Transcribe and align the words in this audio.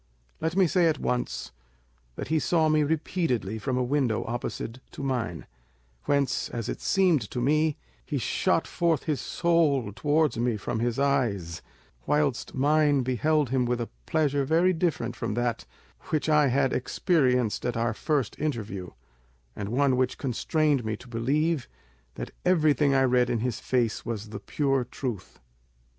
Let 0.39 0.55
me 0.55 0.65
say 0.65 0.87
at 0.87 0.97
once 0.97 1.51
that 2.15 2.29
he 2.29 2.39
saw 2.39 2.69
me 2.69 2.81
repeatedly 2.81 3.59
from 3.59 3.77
a 3.77 3.83
window 3.83 4.25
opposite 4.25 4.79
to 4.93 5.03
mine; 5.03 5.45
whence, 6.05 6.49
as 6.49 6.67
it 6.67 6.81
seemed 6.81 7.21
to 7.29 7.39
me, 7.39 7.77
he 8.03 8.17
shot 8.17 8.65
forth 8.65 9.03
his 9.03 9.21
soul 9.21 9.93
towards 9.93 10.39
me 10.39 10.57
from 10.57 10.79
his 10.79 10.97
eyes, 10.97 11.61
whilst 12.07 12.55
mine 12.55 13.03
beheld 13.03 13.51
him 13.51 13.63
with 13.67 13.79
a 13.79 13.89
pleasure 14.07 14.43
very 14.43 14.73
different 14.73 15.15
from 15.15 15.35
that 15.35 15.65
which 16.05 16.27
I 16.27 16.47
had 16.47 16.73
experienced 16.73 17.63
at 17.63 17.77
our 17.77 17.93
first 17.93 18.35
interview, 18.39 18.89
and 19.55 19.69
one 19.69 19.97
which 19.97 20.17
constrained 20.17 20.83
me 20.83 20.97
to 20.97 21.07
believe 21.07 21.67
that 22.15 22.31
everything 22.43 22.95
I 22.95 23.03
read 23.03 23.29
in 23.29 23.41
his 23.41 23.59
face 23.59 24.03
was 24.03 24.29
the 24.29 24.39
pure 24.39 24.83
truth. 24.83 25.37